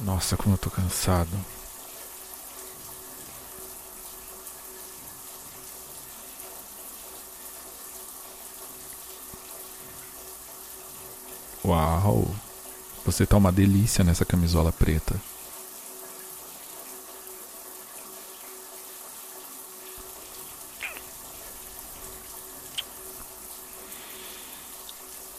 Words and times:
Nossa, 0.00 0.36
como 0.36 0.54
eu 0.54 0.58
tô 0.58 0.70
cansado. 0.70 1.28
Uau! 11.64 12.34
Você 13.04 13.26
tá 13.26 13.36
uma 13.36 13.52
delícia 13.52 14.02
nessa 14.02 14.24
camisola 14.24 14.72
preta. 14.72 15.14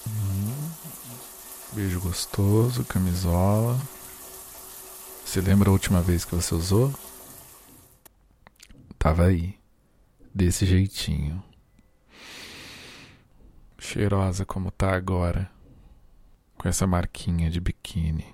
Hum, 0.08 0.70
beijo 1.74 2.00
gostoso, 2.00 2.84
camisola. 2.86 3.80
Você 5.32 5.40
lembra 5.40 5.70
a 5.70 5.72
última 5.72 6.02
vez 6.02 6.26
que 6.26 6.36
você 6.36 6.54
usou? 6.54 6.94
Tava 9.00 9.28
aí, 9.28 9.58
desse 10.36 10.66
jeitinho. 10.66 11.42
Cheirosa 13.80 14.46
como 14.46 14.70
tá 14.72 14.94
agora 14.94 15.50
com 16.58 16.68
essa 16.68 16.86
marquinha 16.86 17.50
de 17.50 17.62
biquíni. 17.62 18.26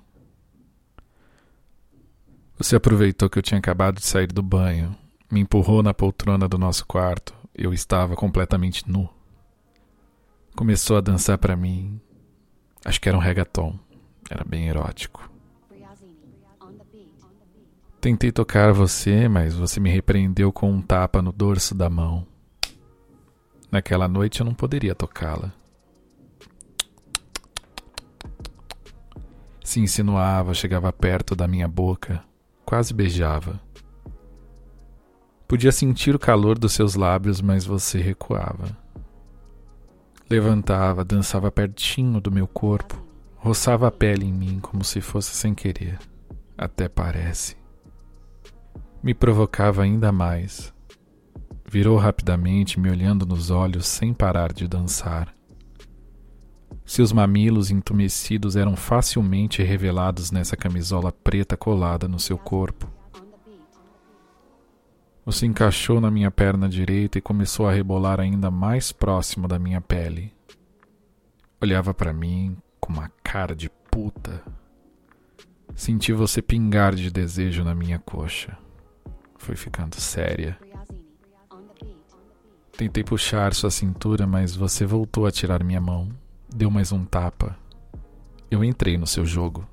Você 2.57 2.75
aproveitou 2.75 3.29
que 3.29 3.37
eu 3.37 3.43
tinha 3.43 3.59
acabado 3.59 3.99
de 3.99 4.05
sair 4.07 4.25
do 4.25 4.41
banho, 4.41 4.97
me 5.29 5.39
empurrou 5.39 5.83
na 5.83 5.93
poltrona 5.93 6.47
do 6.47 6.57
nosso 6.57 6.83
quarto. 6.87 7.31
Eu 7.53 7.75
estava 7.75 8.15
completamente 8.15 8.89
nu. 8.89 9.07
Começou 10.55 10.97
a 10.97 11.01
dançar 11.01 11.37
para 11.37 11.55
mim. 11.55 12.01
Acho 12.83 12.99
que 12.99 13.07
era 13.07 13.15
um 13.15 13.21
reggaeton. 13.21 13.77
Era 14.31 14.43
bem 14.43 14.67
erótico. 14.67 15.36
Tentei 18.07 18.31
tocar 18.31 18.71
você, 18.71 19.27
mas 19.27 19.53
você 19.53 19.81
me 19.81 19.89
repreendeu 19.89 20.49
com 20.49 20.71
um 20.71 20.81
tapa 20.81 21.21
no 21.21 21.29
dorso 21.29 21.75
da 21.75 21.89
mão. 21.89 22.25
Naquela 23.69 24.07
noite 24.07 24.39
eu 24.39 24.45
não 24.45 24.53
poderia 24.53 24.95
tocá-la. 24.95 25.51
Se 29.61 29.81
insinuava, 29.81 30.53
chegava 30.53 30.93
perto 30.93 31.35
da 31.35 31.49
minha 31.49 31.67
boca, 31.67 32.23
quase 32.65 32.93
beijava. 32.93 33.59
Podia 35.45 35.73
sentir 35.73 36.15
o 36.15 36.19
calor 36.19 36.57
dos 36.57 36.71
seus 36.71 36.95
lábios, 36.95 37.41
mas 37.41 37.65
você 37.65 37.99
recuava. 37.99 38.69
Levantava, 40.29 41.03
dançava 41.03 41.51
pertinho 41.51 42.21
do 42.21 42.31
meu 42.31 42.47
corpo, 42.47 43.05
roçava 43.35 43.85
a 43.85 43.91
pele 43.91 44.25
em 44.25 44.31
mim 44.31 44.59
como 44.61 44.81
se 44.81 45.01
fosse 45.01 45.35
sem 45.35 45.53
querer. 45.53 45.99
Até 46.57 46.87
parece. 46.87 47.66
Me 49.01 49.13
provocava 49.13 49.83
ainda 49.83 50.11
mais. 50.11 50.73
Virou 51.69 51.97
rapidamente, 51.97 52.79
me 52.79 52.89
olhando 52.89 53.25
nos 53.25 53.49
olhos 53.49 53.85
sem 53.85 54.13
parar 54.13 54.53
de 54.53 54.67
dançar. 54.67 55.33
Seus 56.85 57.11
mamilos 57.11 57.69
entumecidos 57.69 58.55
eram 58.55 58.75
facilmente 58.75 59.61
revelados 59.61 60.31
nessa 60.31 60.55
camisola 60.55 61.11
preta 61.11 61.57
colada 61.57 62.07
no 62.07 62.17
seu 62.17 62.37
corpo. 62.37 62.89
Você 65.25 65.45
encaixou 65.45 65.99
na 65.99 66.09
minha 66.09 66.31
perna 66.31 66.69
direita 66.69 67.17
e 67.17 67.21
começou 67.21 67.67
a 67.67 67.73
rebolar 67.73 68.21
ainda 68.21 68.49
mais 68.49 68.93
próximo 68.93 69.45
da 69.45 69.59
minha 69.59 69.81
pele. 69.81 70.33
Olhava 71.61 71.93
para 71.93 72.13
mim 72.13 72.55
com 72.79 72.93
uma 72.93 73.11
cara 73.21 73.53
de 73.53 73.69
puta. 73.91 74.41
Senti 75.75 76.13
você 76.13 76.41
pingar 76.41 76.95
de 76.95 77.11
desejo 77.11 77.65
na 77.65 77.75
minha 77.75 77.99
coxa. 77.99 78.57
Foi 79.37 79.55
ficando 79.55 79.95
séria. 79.99 80.57
Tentei 82.77 83.03
puxar 83.03 83.53
sua 83.53 83.71
cintura, 83.71 84.27
mas 84.27 84.55
você 84.55 84.85
voltou 84.85 85.25
a 85.25 85.31
tirar 85.31 85.63
minha 85.63 85.81
mão 85.81 86.09
deu 86.53 86.71
mais 86.71 86.91
um 86.91 87.05
tapa. 87.05 87.57
Eu 88.49 88.63
entrei 88.63 88.97
no 88.97 89.05
seu 89.05 89.25
jogo. 89.25 89.67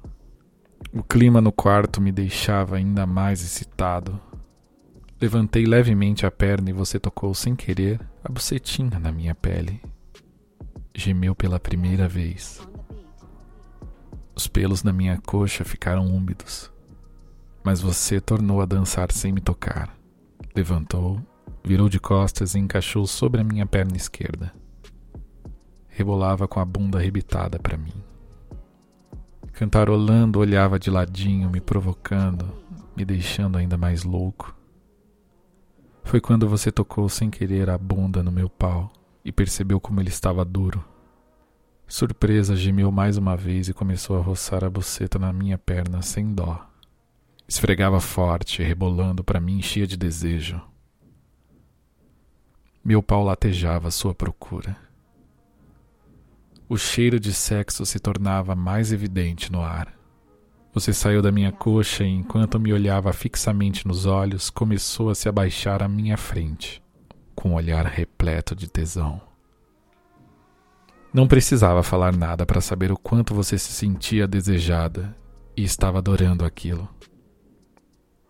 O 0.92 1.02
clima 1.02 1.40
no 1.40 1.52
quarto 1.52 2.00
me 2.00 2.12
deixava 2.12 2.76
ainda 2.76 3.06
mais 3.06 3.42
excitado. 3.42 4.20
Levantei 5.20 5.64
levemente 5.64 6.26
a 6.26 6.30
perna 6.30 6.70
e 6.70 6.72
você 6.72 6.98
tocou 6.98 7.34
sem 7.34 7.54
querer 7.54 8.00
a 8.22 8.30
bucetinha 8.30 8.98
na 8.98 9.10
minha 9.10 9.34
pele. 9.34 9.80
Gemeu 10.94 11.34
pela 11.34 11.58
primeira 11.58 12.08
vez. 12.08 12.60
Os 14.34 14.46
pelos 14.46 14.82
na 14.82 14.92
minha 14.92 15.18
coxa 15.18 15.64
ficaram 15.64 16.06
úmidos. 16.06 16.70
Mas 17.64 17.80
você 17.80 18.20
tornou 18.20 18.60
a 18.60 18.66
dançar 18.66 19.10
sem 19.10 19.32
me 19.32 19.40
tocar. 19.40 19.96
Levantou, 20.54 21.18
virou 21.64 21.88
de 21.88 21.98
costas 21.98 22.54
e 22.54 22.58
encaixou 22.60 23.06
sobre 23.06 23.40
a 23.40 23.44
minha 23.44 23.66
perna 23.66 23.96
esquerda 23.96 24.52
rebolava 25.94 26.48
com 26.48 26.58
a 26.58 26.64
bunda 26.64 26.98
arrebitada 26.98 27.58
para 27.58 27.76
mim. 27.76 27.94
Cantarolando, 29.52 30.40
olhava 30.40 30.76
de 30.76 30.90
ladinho, 30.90 31.48
me 31.48 31.60
provocando, 31.60 32.52
me 32.96 33.04
deixando 33.04 33.56
ainda 33.56 33.76
mais 33.76 34.02
louco. 34.02 34.56
Foi 36.02 36.20
quando 36.20 36.48
você 36.48 36.72
tocou 36.72 37.08
sem 37.08 37.30
querer 37.30 37.70
a 37.70 37.78
bunda 37.78 38.24
no 38.24 38.32
meu 38.32 38.50
pau 38.50 38.92
e 39.24 39.30
percebeu 39.30 39.80
como 39.80 40.00
ele 40.00 40.08
estava 40.08 40.44
duro. 40.44 40.84
Surpresa, 41.86 42.56
gemeu 42.56 42.90
mais 42.90 43.16
uma 43.16 43.36
vez 43.36 43.68
e 43.68 43.72
começou 43.72 44.18
a 44.18 44.20
roçar 44.20 44.64
a 44.64 44.70
buceta 44.70 45.16
na 45.16 45.32
minha 45.32 45.56
perna 45.56 46.02
sem 46.02 46.34
dó. 46.34 46.66
Esfregava 47.46 48.00
forte, 48.00 48.62
rebolando 48.62 49.22
para 49.22 49.40
mim 49.40 49.60
cheia 49.60 49.86
de 49.86 49.96
desejo. 49.96 50.60
Meu 52.82 53.02
pau 53.02 53.22
latejava 53.22 53.88
à 53.88 53.90
sua 53.90 54.14
procura. 54.14 54.76
O 56.68 56.78
cheiro 56.78 57.20
de 57.20 57.32
sexo 57.32 57.84
se 57.84 57.98
tornava 57.98 58.54
mais 58.54 58.92
evidente 58.92 59.52
no 59.52 59.62
ar. 59.62 59.94
Você 60.72 60.92
saiu 60.92 61.22
da 61.22 61.30
minha 61.30 61.52
coxa 61.52 62.02
e, 62.02 62.08
enquanto 62.08 62.58
me 62.58 62.72
olhava 62.72 63.12
fixamente 63.12 63.86
nos 63.86 64.06
olhos, 64.06 64.50
começou 64.50 65.10
a 65.10 65.14
se 65.14 65.28
abaixar 65.28 65.82
à 65.82 65.88
minha 65.88 66.16
frente, 66.16 66.82
com 67.34 67.50
um 67.50 67.54
olhar 67.54 67.86
repleto 67.86 68.56
de 68.56 68.68
tesão. 68.68 69.20
Não 71.12 71.28
precisava 71.28 71.82
falar 71.82 72.16
nada 72.16 72.44
para 72.44 72.60
saber 72.60 72.90
o 72.90 72.98
quanto 72.98 73.34
você 73.34 73.56
se 73.56 73.72
sentia 73.72 74.26
desejada 74.26 75.16
e 75.56 75.62
estava 75.62 75.98
adorando 75.98 76.44
aquilo. 76.44 76.88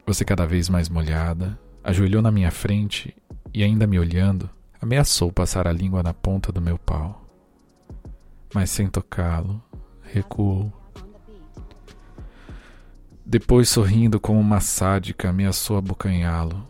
Você, 0.06 0.24
cada 0.24 0.46
vez 0.46 0.68
mais 0.68 0.88
molhada, 0.88 1.58
ajoelhou 1.82 2.22
na 2.22 2.30
minha 2.30 2.50
frente 2.50 3.14
e, 3.52 3.62
ainda 3.62 3.86
me 3.86 3.98
olhando, 3.98 4.48
ameaçou 4.80 5.32
passar 5.32 5.66
a 5.66 5.72
língua 5.72 6.02
na 6.02 6.12
ponta 6.12 6.52
do 6.52 6.60
meu 6.60 6.78
pau 6.78 7.24
mas 8.54 8.70
sem 8.70 8.86
tocá-lo, 8.86 9.60
recuou. 10.00 10.72
Depois, 13.26 13.68
sorrindo 13.68 14.20
como 14.20 14.38
uma 14.38 14.60
sádica, 14.60 15.30
ameaçou 15.30 15.76
abocanhá-lo. 15.76 16.64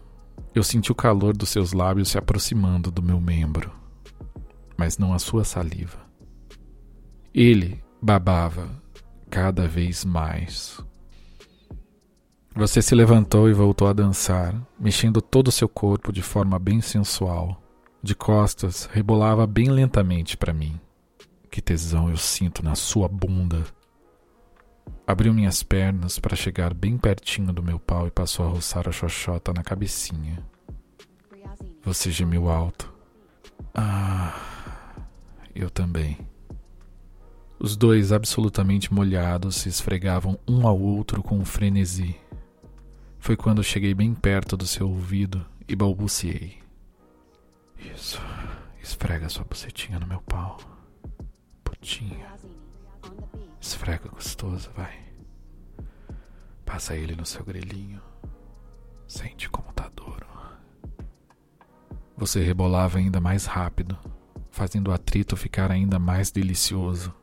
Eu 0.54 0.62
senti 0.62 0.90
o 0.90 0.94
calor 0.94 1.36
dos 1.36 1.50
seus 1.50 1.72
lábios 1.72 2.08
se 2.08 2.16
aproximando 2.16 2.90
do 2.90 3.02
meu 3.02 3.20
membro, 3.20 3.70
mas 4.78 4.96
não 4.96 5.12
a 5.12 5.18
sua 5.18 5.44
saliva. 5.44 5.98
Ele 7.34 7.82
babava 8.00 8.70
cada 9.28 9.68
vez 9.68 10.04
mais. 10.04 10.80
Você 12.56 12.80
se 12.80 12.94
levantou 12.94 13.50
e 13.50 13.52
voltou 13.52 13.88
a 13.88 13.92
dançar, 13.92 14.54
mexendo 14.78 15.20
todo 15.20 15.48
o 15.48 15.52
seu 15.52 15.68
corpo 15.68 16.12
de 16.12 16.22
forma 16.22 16.56
bem 16.56 16.80
sensual. 16.80 17.60
De 18.00 18.14
costas, 18.14 18.88
rebolava 18.92 19.44
bem 19.44 19.70
lentamente 19.70 20.36
para 20.36 20.52
mim. 20.52 20.78
Que 21.50 21.60
tesão 21.60 22.08
eu 22.08 22.16
sinto 22.16 22.64
na 22.64 22.76
sua 22.76 23.08
bunda. 23.08 23.64
Abriu 25.04 25.34
minhas 25.34 25.64
pernas 25.64 26.20
para 26.20 26.36
chegar 26.36 26.72
bem 26.72 26.96
pertinho 26.96 27.52
do 27.52 27.62
meu 27.62 27.80
pau 27.80 28.06
e 28.06 28.10
passou 28.12 28.46
a 28.46 28.50
roçar 28.50 28.88
a 28.88 28.92
xoxota 28.92 29.52
na 29.52 29.64
cabecinha. 29.64 30.38
Você 31.82 32.12
gemeu 32.12 32.48
alto. 32.48 32.94
Ah, 33.74 34.38
eu 35.52 35.68
também. 35.68 36.18
Os 37.58 37.76
dois, 37.76 38.12
absolutamente 38.12 38.94
molhados, 38.94 39.56
se 39.56 39.68
esfregavam 39.68 40.38
um 40.46 40.68
ao 40.68 40.78
outro 40.78 41.20
com 41.20 41.36
um 41.36 41.44
frenesi. 41.44 42.14
Foi 43.24 43.38
quando 43.38 43.64
cheguei 43.64 43.94
bem 43.94 44.14
perto 44.14 44.54
do 44.54 44.66
seu 44.66 44.86
ouvido 44.86 45.46
e 45.66 45.74
balbuciei. 45.74 46.58
Isso, 47.94 48.20
esfrega 48.82 49.30
sua 49.30 49.46
bucetinha 49.46 49.98
no 49.98 50.06
meu 50.06 50.20
pau 50.20 50.58
quentinho. 51.84 52.26
Esfrega 53.60 54.08
gostoso, 54.08 54.70
vai. 54.74 55.04
Passa 56.64 56.96
ele 56.96 57.14
no 57.14 57.26
seu 57.26 57.44
grelhinho. 57.44 58.00
Sente 59.06 59.48
como 59.50 59.70
tá 59.72 59.90
duro. 59.94 60.26
Você 62.16 62.42
rebolava 62.42 62.98
ainda 62.98 63.20
mais 63.20 63.44
rápido, 63.44 63.98
fazendo 64.50 64.88
o 64.88 64.92
atrito 64.92 65.36
ficar 65.36 65.70
ainda 65.70 65.98
mais 65.98 66.30
delicioso. 66.30 67.14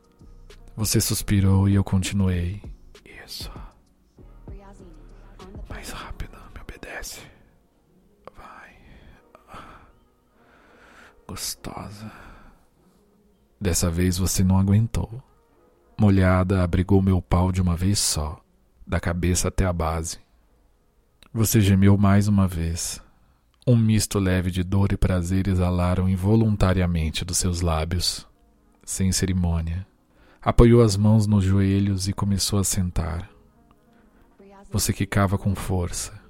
Você 0.75 1.01
suspirou 1.01 1.67
e 1.67 1.73
eu 1.73 1.83
continuei. 1.83 2.61
Isso. 3.25 3.51
Desce. 7.01 7.21
Vai. 8.37 8.75
Gostosa. 11.27 12.11
Dessa 13.59 13.89
vez 13.89 14.19
você 14.19 14.43
não 14.43 14.59
aguentou. 14.59 15.21
Molhada 15.99 16.63
abrigou 16.63 17.01
meu 17.01 17.19
pau 17.19 17.51
de 17.51 17.59
uma 17.59 17.75
vez 17.75 17.97
só, 17.97 18.39
da 18.85 18.99
cabeça 18.99 19.47
até 19.47 19.65
a 19.65 19.73
base. 19.73 20.19
Você 21.33 21.59
gemeu 21.59 21.97
mais 21.97 22.27
uma 22.27 22.47
vez. 22.47 23.01
Um 23.65 23.75
misto 23.75 24.19
leve 24.19 24.51
de 24.51 24.63
dor 24.63 24.91
e 24.91 24.97
prazer 24.97 25.47
exalaram 25.47 26.07
involuntariamente 26.07 27.25
dos 27.25 27.37
seus 27.37 27.61
lábios. 27.61 28.27
Sem 28.85 29.11
cerimônia, 29.11 29.87
apoiou 30.39 30.83
as 30.83 30.95
mãos 30.95 31.25
nos 31.25 31.43
joelhos 31.43 32.07
e 32.07 32.13
começou 32.13 32.59
a 32.59 32.63
sentar. 32.63 33.27
Você 34.71 34.93
quicava 34.93 35.37
com 35.37 35.53
força, 35.55 36.20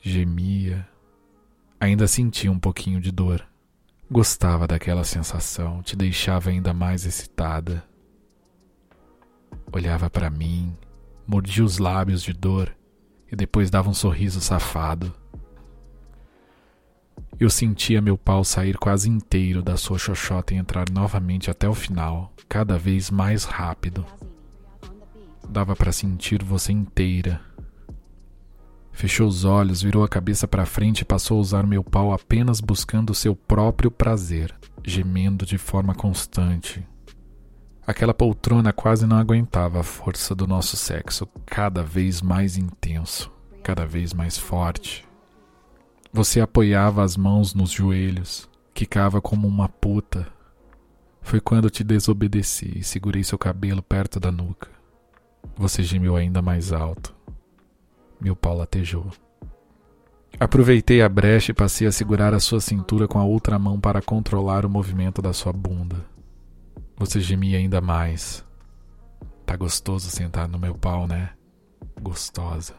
gemia, 0.00 0.88
ainda 1.78 2.08
sentia 2.08 2.50
um 2.50 2.58
pouquinho 2.58 3.00
de 3.00 3.12
dor. 3.12 3.46
Gostava 4.10 4.66
daquela 4.66 5.04
sensação, 5.04 5.82
te 5.82 5.94
deixava 5.94 6.50
ainda 6.50 6.72
mais 6.72 7.04
excitada. 7.04 7.84
Olhava 9.72 10.10
para 10.10 10.30
mim, 10.30 10.76
mordia 11.26 11.64
os 11.64 11.78
lábios 11.78 12.22
de 12.22 12.32
dor 12.32 12.74
e 13.30 13.36
depois 13.36 13.70
dava 13.70 13.88
um 13.88 13.94
sorriso 13.94 14.40
safado. 14.40 15.14
Eu 17.38 17.48
sentia 17.48 18.02
meu 18.02 18.18
pau 18.18 18.44
sair 18.44 18.76
quase 18.76 19.08
inteiro 19.08 19.62
da 19.62 19.76
sua 19.76 19.98
xoxota 19.98 20.52
e 20.52 20.56
entrar 20.56 20.90
novamente 20.90 21.50
até 21.50 21.68
o 21.68 21.74
final, 21.74 22.34
cada 22.48 22.76
vez 22.76 23.10
mais 23.10 23.44
rápido. 23.44 24.04
Dava 25.48 25.74
para 25.74 25.92
sentir 25.92 26.42
você 26.44 26.72
inteira. 26.72 27.40
Fechou 28.92 29.26
os 29.26 29.44
olhos, 29.44 29.82
virou 29.82 30.04
a 30.04 30.08
cabeça 30.08 30.46
para 30.46 30.66
frente 30.66 31.00
e 31.00 31.04
passou 31.04 31.38
a 31.38 31.40
usar 31.40 31.66
meu 31.66 31.82
pau 31.82 32.12
apenas 32.12 32.60
buscando 32.60 33.14
seu 33.14 33.34
próprio 33.34 33.90
prazer, 33.90 34.54
gemendo 34.84 35.46
de 35.46 35.56
forma 35.56 35.94
constante. 35.94 36.86
Aquela 37.86 38.14
poltrona 38.14 38.72
quase 38.72 39.06
não 39.06 39.16
aguentava 39.16 39.80
a 39.80 39.82
força 39.82 40.34
do 40.34 40.46
nosso 40.46 40.76
sexo, 40.76 41.26
cada 41.46 41.82
vez 41.82 42.20
mais 42.20 42.56
intenso, 42.56 43.32
cada 43.62 43.86
vez 43.86 44.12
mais 44.12 44.36
forte. 44.36 45.08
Você 46.12 46.40
apoiava 46.40 47.02
as 47.02 47.16
mãos 47.16 47.54
nos 47.54 47.70
joelhos, 47.70 48.48
quicava 48.74 49.20
como 49.20 49.46
uma 49.46 49.68
puta. 49.68 50.26
Foi 51.22 51.40
quando 51.40 51.70
te 51.70 51.82
desobedeci 51.84 52.78
e 52.78 52.84
segurei 52.84 53.22
seu 53.22 53.38
cabelo 53.38 53.82
perto 53.82 54.20
da 54.20 54.30
nuca. 54.30 54.68
Você 55.56 55.82
gemeu 55.82 56.16
ainda 56.16 56.42
mais 56.42 56.72
alto. 56.72 57.14
Meu 58.20 58.36
pau 58.36 58.56
latejou. 58.56 59.10
Aproveitei 60.38 61.02
a 61.02 61.08
brecha 61.08 61.50
e 61.50 61.54
passei 61.54 61.86
a 61.86 61.92
segurar 61.92 62.34
a 62.34 62.40
sua 62.40 62.60
cintura 62.60 63.08
com 63.08 63.18
a 63.18 63.24
outra 63.24 63.58
mão 63.58 63.80
para 63.80 64.00
controlar 64.00 64.64
o 64.64 64.70
movimento 64.70 65.20
da 65.20 65.32
sua 65.32 65.52
bunda. 65.52 66.04
Você 66.96 67.20
gemia 67.20 67.58
ainda 67.58 67.80
mais. 67.80 68.44
Tá 69.44 69.56
gostoso 69.56 70.08
sentar 70.10 70.48
no 70.48 70.58
meu 70.58 70.74
pau, 70.74 71.06
né? 71.06 71.30
Gostosa. 72.00 72.74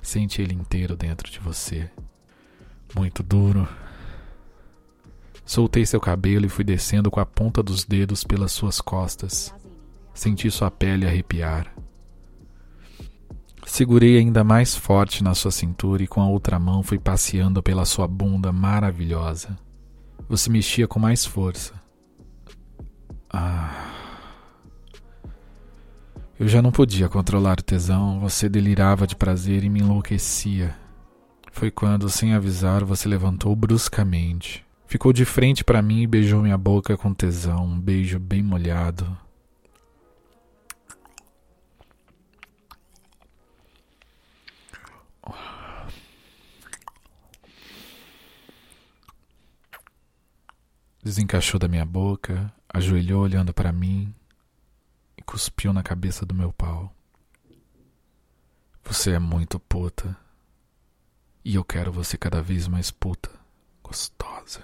Sente 0.00 0.40
ele 0.40 0.54
inteiro 0.54 0.96
dentro 0.96 1.30
de 1.30 1.40
você 1.40 1.90
muito 2.94 3.22
duro. 3.22 3.68
Soltei 5.44 5.84
seu 5.84 6.00
cabelo 6.00 6.46
e 6.46 6.48
fui 6.48 6.64
descendo 6.64 7.10
com 7.10 7.20
a 7.20 7.26
ponta 7.26 7.62
dos 7.62 7.84
dedos 7.84 8.24
pelas 8.24 8.52
suas 8.52 8.80
costas. 8.80 9.54
Senti 10.14 10.50
sua 10.50 10.70
pele 10.70 11.06
arrepiar. 11.06 11.74
Segurei 13.74 14.18
ainda 14.18 14.44
mais 14.44 14.76
forte 14.76 15.24
na 15.24 15.34
sua 15.34 15.50
cintura 15.50 16.00
e 16.00 16.06
com 16.06 16.22
a 16.22 16.28
outra 16.28 16.60
mão 16.60 16.80
fui 16.80 16.96
passeando 16.96 17.60
pela 17.60 17.84
sua 17.84 18.06
bunda 18.06 18.52
maravilhosa. 18.52 19.58
Você 20.28 20.48
mexia 20.48 20.86
com 20.86 21.00
mais 21.00 21.26
força. 21.26 21.74
Ah. 23.28 23.90
Eu 26.38 26.46
já 26.46 26.62
não 26.62 26.70
podia 26.70 27.08
controlar 27.08 27.58
o 27.58 27.64
tesão, 27.64 28.20
você 28.20 28.48
delirava 28.48 29.08
de 29.08 29.16
prazer 29.16 29.64
e 29.64 29.68
me 29.68 29.80
enlouquecia. 29.80 30.76
Foi 31.50 31.68
quando, 31.68 32.08
sem 32.08 32.32
avisar, 32.32 32.84
você 32.84 33.08
levantou 33.08 33.56
bruscamente. 33.56 34.64
Ficou 34.86 35.12
de 35.12 35.24
frente 35.24 35.64
para 35.64 35.82
mim 35.82 36.02
e 36.02 36.06
beijou 36.06 36.40
minha 36.42 36.56
boca 36.56 36.96
com 36.96 37.12
tesão, 37.12 37.64
um 37.64 37.80
beijo 37.80 38.20
bem 38.20 38.40
molhado. 38.40 39.04
Desencaixou 51.04 51.60
da 51.60 51.68
minha 51.68 51.84
boca, 51.84 52.50
ajoelhou 52.66 53.22
olhando 53.22 53.52
para 53.52 53.70
mim 53.70 54.14
e 55.18 55.22
cuspiu 55.22 55.70
na 55.70 55.82
cabeça 55.82 56.24
do 56.24 56.34
meu 56.34 56.50
pau. 56.50 56.90
Você 58.82 59.10
é 59.10 59.18
muito 59.18 59.60
puta. 59.60 60.16
E 61.44 61.56
eu 61.56 61.62
quero 61.62 61.92
você 61.92 62.16
cada 62.16 62.40
vez 62.40 62.66
mais 62.66 62.90
puta, 62.90 63.30
gostosa. 63.82 64.62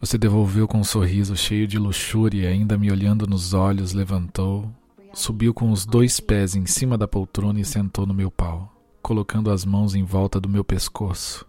Você 0.00 0.16
devolveu 0.16 0.66
com 0.66 0.78
um 0.78 0.84
sorriso 0.84 1.36
cheio 1.36 1.66
de 1.66 1.78
luxúria 1.78 2.48
ainda 2.48 2.78
me 2.78 2.90
olhando 2.90 3.26
nos 3.26 3.52
olhos, 3.52 3.92
levantou, 3.92 4.74
subiu 5.12 5.52
com 5.52 5.70
os 5.70 5.84
dois 5.84 6.18
pés 6.18 6.54
em 6.54 6.64
cima 6.64 6.96
da 6.96 7.06
poltrona 7.06 7.60
e 7.60 7.64
sentou 7.64 8.06
no 8.06 8.14
meu 8.14 8.30
pau, 8.30 8.74
colocando 9.02 9.50
as 9.50 9.66
mãos 9.66 9.94
em 9.94 10.02
volta 10.02 10.40
do 10.40 10.48
meu 10.48 10.64
pescoço. 10.64 11.46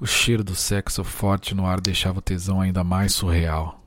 O 0.00 0.06
cheiro 0.06 0.44
do 0.44 0.54
sexo 0.54 1.02
forte 1.02 1.56
no 1.56 1.66
ar 1.66 1.80
deixava 1.80 2.20
o 2.20 2.22
tesão 2.22 2.60
ainda 2.60 2.84
mais 2.84 3.12
surreal. 3.12 3.82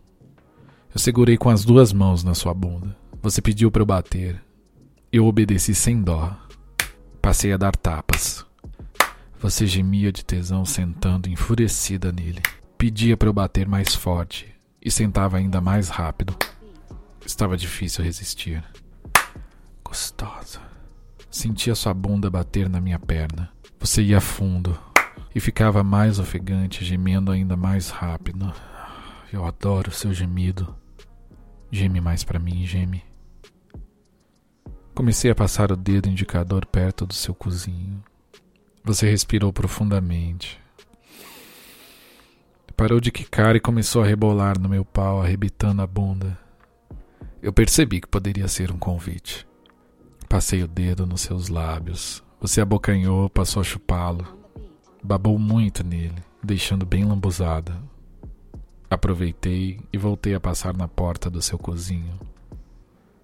Eu 0.93 0.99
segurei 0.99 1.37
com 1.37 1.49
as 1.49 1.63
duas 1.63 1.93
mãos 1.93 2.21
na 2.21 2.35
sua 2.35 2.53
bunda. 2.53 2.93
Você 3.21 3.41
pediu 3.41 3.71
para 3.71 3.81
eu 3.81 3.85
bater. 3.85 4.43
Eu 5.09 5.25
obedeci 5.25 5.73
sem 5.73 6.01
dó. 6.01 6.35
Passei 7.21 7.53
a 7.53 7.57
dar 7.57 7.73
tapas. 7.77 8.45
Você 9.39 9.65
gemia 9.65 10.11
de 10.11 10.25
tesão 10.25 10.65
sentando 10.65 11.29
enfurecida 11.29 12.11
nele. 12.11 12.41
Pedia 12.77 13.15
para 13.15 13.29
eu 13.29 13.33
bater 13.33 13.65
mais 13.65 13.95
forte 13.95 14.53
e 14.81 14.91
sentava 14.91 15.37
ainda 15.37 15.61
mais 15.61 15.87
rápido. 15.87 16.35
Estava 17.25 17.55
difícil 17.55 18.03
resistir. 18.03 18.61
Gostosa. 19.81 20.59
Sentia 21.30 21.73
sua 21.73 21.94
bunda 21.94 22.30
bater 22.30 22.68
na 22.68 22.81
minha 22.81 22.99
perna. 22.99 23.49
Você 23.80 24.01
ia 24.01 24.19
fundo 24.19 24.77
e 25.33 25.39
ficava 25.39 25.83
mais 25.83 26.19
ofegante, 26.19 26.83
gemendo 26.83 27.31
ainda 27.31 27.56
mais 27.56 27.89
rápido. 27.89 28.53
Eu 29.31 29.45
adoro 29.45 29.91
seu 29.91 30.13
gemido. 30.13 30.75
Geme 31.71 32.01
mais 32.01 32.23
para 32.23 32.39
mim, 32.39 32.65
geme. 32.65 33.03
Comecei 34.94 35.31
a 35.31 35.35
passar 35.35 35.71
o 35.71 35.77
dedo 35.77 36.09
indicador 36.09 36.65
perto 36.65 37.06
do 37.06 37.13
seu 37.13 37.33
cozinho. 37.33 38.03
Você 38.83 39.09
respirou 39.09 39.53
profundamente. 39.53 40.59
Parou 42.75 42.99
de 42.99 43.11
quicar 43.11 43.56
e 43.56 43.59
começou 43.59 44.03
a 44.03 44.06
rebolar 44.06 44.59
no 44.59 44.68
meu 44.68 44.83
pau, 44.83 45.21
arrebitando 45.21 45.81
a 45.81 45.87
bunda. 45.87 46.37
Eu 47.41 47.53
percebi 47.53 48.01
que 48.01 48.07
poderia 48.07 48.47
ser 48.47 48.71
um 48.71 48.77
convite. 48.77 49.47
Passei 50.27 50.63
o 50.63 50.68
dedo 50.68 51.06
nos 51.06 51.21
seus 51.21 51.47
lábios. 51.47 52.23
Você 52.39 52.59
abocanhou, 52.59 53.30
passou 53.30 53.61
a 53.61 53.63
chupá-lo. 53.63 54.41
Babou 55.03 55.39
muito 55.39 55.83
nele, 55.83 56.21
deixando 56.43 56.85
bem 56.85 57.03
lambuzada. 57.03 57.75
Aproveitei 58.89 59.79
e 59.91 59.97
voltei 59.97 60.35
a 60.35 60.39
passar 60.39 60.75
na 60.75 60.87
porta 60.87 61.29
do 61.29 61.41
seu 61.41 61.57
cozinho. 61.57 62.19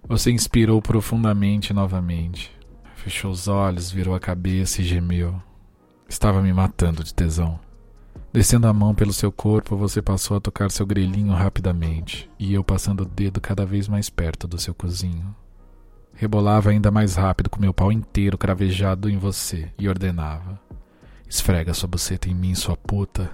Você 0.08 0.32
inspirou 0.32 0.82
profundamente 0.82 1.74
novamente. 1.74 2.52
Fechou 2.96 3.30
os 3.30 3.48
olhos, 3.48 3.92
virou 3.92 4.16
a 4.16 4.20
cabeça 4.20 4.82
e 4.82 4.86
gemeu. 4.86 5.40
Estava 6.10 6.42
me 6.42 6.52
matando 6.52 7.04
de 7.04 7.14
tesão. 7.14 7.60
Descendo 8.34 8.68
a 8.68 8.74
mão 8.74 8.96
pelo 8.96 9.14
seu 9.14 9.32
corpo, 9.32 9.76
você 9.76 10.02
passou 10.02 10.38
a 10.38 10.40
tocar 10.40 10.72
seu 10.72 10.86
grelhinho 10.86 11.34
rapidamente, 11.34 12.30
e 12.40 12.54
eu 12.54 12.64
passando 12.64 13.02
o 13.02 13.06
dedo 13.06 13.40
cada 13.40 13.66
vez 13.66 13.88
mais 13.88 14.10
perto 14.10 14.48
do 14.48 14.60
seu 14.60 14.74
cozinho. 14.74 15.36
Rebolava 16.14 16.72
ainda 16.72 16.90
mais 16.90 17.16
rápido 17.16 17.50
com 17.50 17.60
meu 17.60 17.74
pau 17.74 17.92
inteiro 17.92 18.38
cravejado 18.38 19.10
em 19.10 19.18
você 19.18 19.72
e 19.78 19.88
ordenava: 19.88 20.60
Esfrega 21.30 21.74
sua 21.74 21.90
buceta 21.90 22.30
em 22.30 22.34
mim, 22.34 22.56
sua 22.56 22.78
puta. 22.78 23.30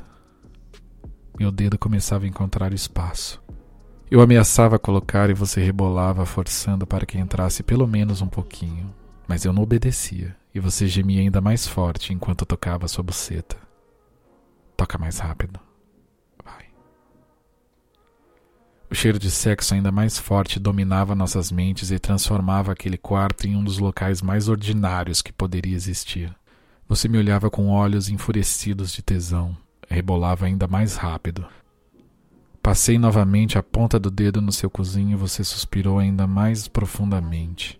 Meu 1.39 1.51
dedo 1.51 1.77
começava 1.77 2.25
a 2.25 2.27
encontrar 2.27 2.73
espaço. 2.73 3.41
Eu 4.09 4.21
ameaçava 4.21 4.79
colocar 4.79 5.29
e 5.29 5.33
você 5.33 5.61
rebolava, 5.61 6.25
forçando 6.25 6.85
para 6.85 7.05
que 7.05 7.17
entrasse 7.17 7.63
pelo 7.63 7.87
menos 7.87 8.21
um 8.21 8.27
pouquinho. 8.27 8.93
Mas 9.27 9.45
eu 9.45 9.53
não 9.53 9.63
obedecia, 9.63 10.35
e 10.53 10.59
você 10.59 10.87
gemia 10.87 11.21
ainda 11.21 11.39
mais 11.39 11.67
forte 11.67 12.13
enquanto 12.13 12.45
tocava 12.45 12.87
sua 12.87 13.03
buceta. 13.03 13.57
Toca 14.75 14.97
mais 14.97 15.19
rápido. 15.19 15.59
Vai. 16.43 16.65
O 18.91 18.95
cheiro 18.95 19.17
de 19.17 19.31
sexo 19.31 19.73
ainda 19.73 19.91
mais 19.91 20.17
forte 20.17 20.59
dominava 20.59 21.15
nossas 21.15 21.51
mentes 21.51 21.89
e 21.89 21.97
transformava 21.97 22.71
aquele 22.71 22.97
quarto 22.97 23.47
em 23.47 23.55
um 23.55 23.63
dos 23.63 23.77
locais 23.77 24.21
mais 24.21 24.49
ordinários 24.49 25.21
que 25.21 25.31
poderia 25.31 25.75
existir. 25.75 26.35
Você 26.87 27.07
me 27.07 27.17
olhava 27.17 27.49
com 27.49 27.69
olhos 27.69 28.09
enfurecidos 28.09 28.91
de 28.91 29.01
tesão, 29.01 29.55
rebolava 29.89 30.45
ainda 30.45 30.67
mais 30.67 30.95
rápido. 30.95 31.45
Passei 32.61 32.97
novamente 32.97 33.57
a 33.57 33.63
ponta 33.63 33.99
do 33.99 34.09
dedo 34.09 34.41
no 34.41 34.51
seu 34.51 34.69
cozinho 34.69 35.11
e 35.11 35.15
você 35.15 35.43
suspirou 35.43 35.99
ainda 35.99 36.27
mais 36.27 36.67
profundamente. 36.67 37.79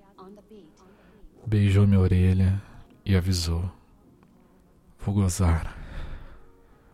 Beijou 1.46 1.86
minha 1.86 2.00
orelha 2.00 2.62
e 3.06 3.16
avisou: 3.16 3.70
Vou 5.00 5.16
gozar. 5.16 5.78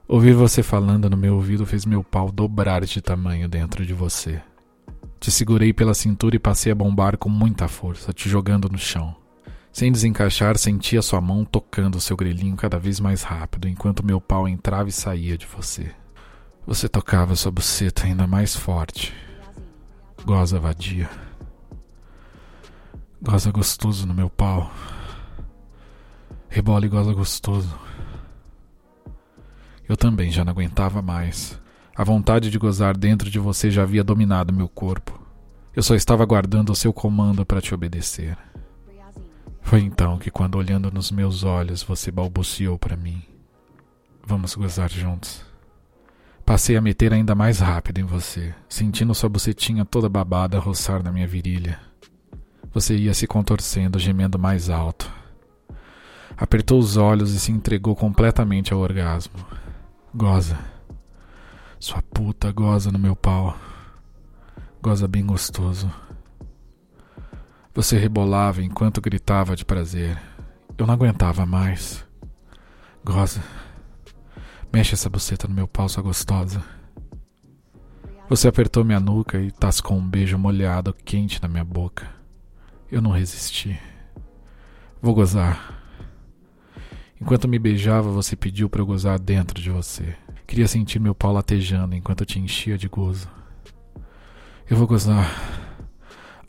Ouvir 0.08 0.34
você 0.34 0.64
falando 0.64 1.10
no 1.10 1.16
meu 1.16 1.36
ouvido 1.36 1.66
fez 1.66 1.86
meu 1.86 2.04
pau 2.04 2.32
dobrar 2.32 2.84
de 2.84 3.02
tamanho 3.02 3.48
dentro 3.48 3.86
de 3.86 3.94
você. 3.94 4.42
Te 5.20 5.30
segurei 5.30 5.72
pela 5.72 5.94
cintura 5.94 6.36
e 6.36 6.40
passei 6.40 6.72
a 6.72 6.76
bombar 6.76 7.18
com 7.18 7.30
muita 7.30 7.68
força, 7.68 8.12
te 8.12 8.28
jogando 8.28 8.70
no 8.70 8.78
chão. 8.78 9.16
Sem 9.72 9.92
desencaixar, 9.92 10.58
senti 10.58 10.98
a 10.98 11.02
sua 11.02 11.22
mão 11.22 11.46
tocando 11.46 12.02
seu 12.02 12.18
grelhinho 12.18 12.56
cada 12.56 12.80
vez 12.80 13.00
mais 13.00 13.22
rápido, 13.22 13.68
enquanto 13.68 14.06
meu 14.06 14.20
pau 14.20 14.48
entrava 14.48 14.90
e 14.90 14.92
saía 14.92 15.38
de 15.38 15.46
você. 15.46 15.92
Você 16.66 16.90
tocava 16.90 17.36
sua 17.36 17.52
buceta 17.52 18.06
ainda 18.06 18.28
mais 18.28 18.56
forte. 18.56 19.14
Goza 20.26 20.60
vadia. 20.60 21.10
Goza 23.22 23.52
gostoso 23.52 24.06
no 24.06 24.14
meu 24.14 24.30
pau. 24.30 24.72
Rebola 26.50 26.86
e 26.86 26.90
goza 26.90 27.14
gostoso. 27.14 27.80
Eu 29.88 29.98
também 29.98 30.32
já 30.32 30.44
não 30.44 30.52
aguentava 30.52 31.02
mais. 31.02 31.60
A 31.96 32.04
vontade 32.04 32.50
de 32.50 32.58
gozar 32.58 32.96
dentro 32.96 33.30
de 33.30 33.40
você 33.40 33.72
já 33.72 33.84
havia 33.84 34.04
dominado 34.04 34.54
meu 34.54 34.70
corpo. 34.70 35.20
Eu 35.76 35.84
só 35.84 35.96
estava 35.96 36.24
aguardando 36.24 36.72
o 36.72 36.76
seu 36.76 36.94
comando 36.94 37.46
para 37.46 37.62
te 37.62 37.74
obedecer. 37.74 38.38
Foi 39.70 39.82
então 39.82 40.18
que, 40.18 40.32
quando 40.32 40.56
olhando 40.56 40.92
nos 40.92 41.12
meus 41.12 41.44
olhos, 41.44 41.84
você 41.84 42.10
balbuciou 42.10 42.76
para 42.80 42.98
mim: 42.98 43.22
Vamos 44.26 44.56
gozar 44.56 44.90
juntos. 44.90 45.46
Passei 46.44 46.76
a 46.76 46.82
meter 46.82 47.14
ainda 47.14 47.36
mais 47.36 47.60
rápido 47.60 48.00
em 48.00 48.04
você, 48.04 48.52
sentindo 48.68 49.14
sua 49.14 49.30
bucetinha 49.30 49.86
toda 49.86 50.10
babada 50.10 50.58
roçar 50.58 51.04
na 51.04 51.12
minha 51.12 51.28
virilha. 51.28 51.80
Você 52.74 52.96
ia 52.98 53.14
se 53.14 53.28
contorcendo, 53.28 54.00
gemendo 54.00 54.40
mais 54.40 54.72
alto. 54.72 55.08
Apertou 56.36 56.80
os 56.80 56.98
olhos 56.98 57.32
e 57.36 57.40
se 57.40 57.52
entregou 57.52 57.96
completamente 57.96 58.74
ao 58.74 58.80
orgasmo. 58.80 59.38
Goza. 60.16 60.58
Sua 61.80 62.02
puta 62.02 62.52
goza 62.52 62.92
no 62.92 62.98
meu 62.98 63.16
pau. 63.16 63.56
Goza 64.82 65.08
bem 65.08 65.28
gostoso. 65.28 65.88
Você 67.80 67.98
rebolava 67.98 68.62
enquanto 68.62 69.00
gritava 69.00 69.56
de 69.56 69.64
prazer. 69.64 70.22
Eu 70.78 70.86
não 70.86 70.94
aguentava 70.94 71.46
mais. 71.46 72.06
Goza. 73.06 73.42
Mexe 74.70 74.96
essa 74.96 75.10
buceta 75.10 75.48
no 75.48 75.54
meu 75.54 75.66
pau, 75.66 75.88
sua 75.88 76.04
gostosa. 76.04 76.62
Você 78.28 78.50
apertou 78.50 78.84
minha 78.84 79.00
nuca 79.00 79.40
e 79.40 79.50
tascou 79.50 79.96
um 79.96 80.06
beijo 80.06 80.38
molhado 80.38 80.94
quente 80.94 81.42
na 81.42 81.48
minha 81.48 81.64
boca. 81.64 82.06
Eu 82.92 83.02
não 83.02 83.12
resisti. 83.12 83.80
Vou 85.02 85.14
gozar. 85.14 85.82
Enquanto 87.22 87.48
me 87.48 87.58
beijava, 87.58 88.12
você 88.12 88.36
pediu 88.36 88.70
para 88.70 88.82
eu 88.82 88.86
gozar 88.86 89.18
dentro 89.18 89.62
de 89.62 89.72
você. 89.72 90.18
Queria 90.46 90.68
sentir 90.68 91.00
meu 91.00 91.16
pau 91.16 91.32
latejando 91.32 91.96
enquanto 91.96 92.24
eu 92.24 92.28
te 92.28 92.40
enchia 92.40 92.78
de 92.78 92.90
gozo. 92.90 93.30
Eu 94.70 94.76
vou 94.76 94.86
gozar. 94.86 95.34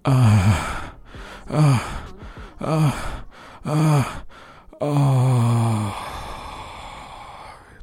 Ah, 0.03 0.90
ah, 1.51 2.07
ah, 2.61 3.25
ah, 3.65 4.25
ah. 4.81 5.93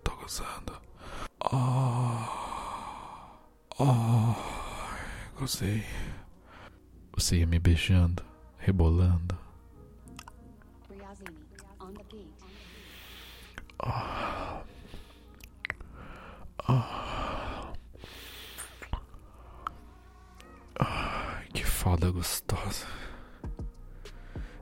Tô 0.04 0.12
gozando. 0.16 0.74
Ah, 1.42 2.28
ah. 3.80 4.36
Gozei. 5.38 5.84
Você 7.16 7.38
ia 7.38 7.48
me 7.48 7.60
beijando, 7.60 8.24
rebolando. 8.58 9.38
Oh. 13.80 14.64
Oh, 16.70 16.84
que 21.54 21.64
foda 21.64 22.12
gostosa. 22.12 22.86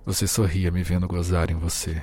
Você 0.06 0.28
sorria 0.28 0.70
me 0.70 0.84
vendo 0.84 1.08
gozar 1.08 1.50
em 1.50 1.56
você. 1.56 2.02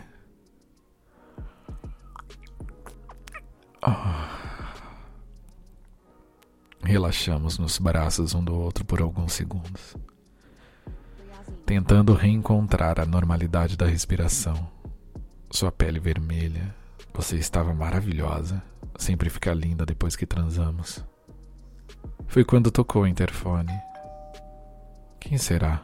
Relaxamos 6.83 7.59
nos 7.59 7.79
braços 7.79 8.35
um 8.35 8.43
do 8.43 8.55
outro 8.55 8.85
por 8.85 9.01
alguns 9.01 9.33
segundos, 9.33 9.97
tentando 11.65 12.13
reencontrar 12.13 12.99
a 12.99 13.07
normalidade 13.07 13.77
da 13.77 13.87
respiração. 13.87 14.69
Sua 15.49 15.71
pele 15.71 16.01
vermelha, 16.01 16.75
você 17.15 17.37
estava 17.37 17.73
maravilhosa. 17.73 18.63
Sempre 18.99 19.31
fica 19.31 19.55
linda 19.55 19.87
depois 19.87 20.17
que 20.17 20.27
transamos. 20.27 21.05
Foi 22.27 22.45
quando 22.45 22.71
tocou 22.71 23.03
o 23.03 23.07
interfone. 23.07 23.73
Quem 25.21 25.39
será? 25.39 25.83